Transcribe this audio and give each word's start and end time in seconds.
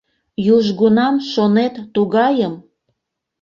Южгунам 0.55 1.15
шонет 1.31 1.75
тугайым 1.93 2.53